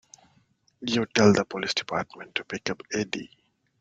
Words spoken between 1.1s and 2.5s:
the police department to